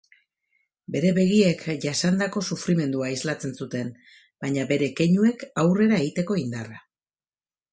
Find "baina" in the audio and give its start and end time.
4.47-4.67